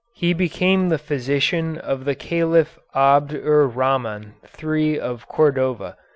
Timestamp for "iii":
4.59-4.99